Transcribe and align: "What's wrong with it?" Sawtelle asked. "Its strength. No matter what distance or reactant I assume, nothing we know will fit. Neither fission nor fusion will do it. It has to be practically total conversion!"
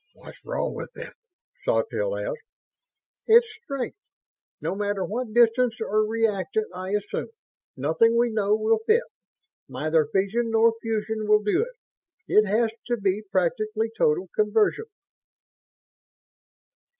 "What's 0.15 0.43
wrong 0.43 0.73
with 0.73 0.89
it?" 0.97 1.13
Sawtelle 1.63 2.17
asked. 2.17 2.41
"Its 3.27 3.47
strength. 3.63 3.99
No 4.59 4.73
matter 4.73 5.05
what 5.05 5.31
distance 5.31 5.75
or 5.79 6.03
reactant 6.07 6.65
I 6.73 6.93
assume, 6.95 7.29
nothing 7.77 8.17
we 8.17 8.31
know 8.31 8.55
will 8.55 8.79
fit. 8.87 9.03
Neither 9.69 10.07
fission 10.07 10.49
nor 10.49 10.73
fusion 10.81 11.27
will 11.27 11.43
do 11.43 11.61
it. 11.61 11.75
It 12.27 12.47
has 12.47 12.71
to 12.87 12.97
be 12.97 13.21
practically 13.31 13.91
total 13.95 14.27
conversion!" 14.35 14.85